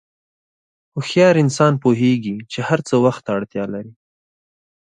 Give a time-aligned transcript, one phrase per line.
[0.93, 3.93] هوښیار انسان پوهېږي چې هر څه وخت ته اړتیا لري.